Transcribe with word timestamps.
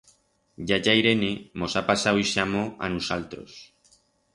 Yaya 0.71 0.95
Irene 1.01 1.29
mos 1.63 1.77
ha 1.81 1.85
pasau 1.93 2.25
ixe 2.25 2.45
amor 2.49 2.67
a 2.87 2.95
nusaltros. 2.97 3.65